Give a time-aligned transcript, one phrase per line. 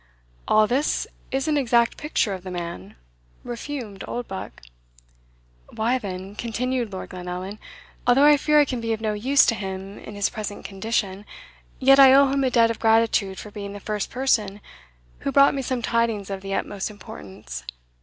[0.47, 2.95] "All this is an exact picture of the man,"
[3.45, 4.63] refumed Oldbuck.
[5.75, 7.59] "Why, then," continued Lord Glenallan,
[8.07, 11.23] "although I fear I can be of no use to him in his present condition,
[11.77, 14.59] yet I owe him a debt of gratitude for being the first person
[15.19, 17.63] who brought me some tidings of the utmost importance.